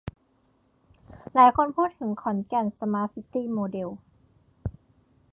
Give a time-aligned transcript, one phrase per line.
[1.33, 3.89] หลายคนพูดถึงขอนแก่นสมาร์ตซิตี้โมเดล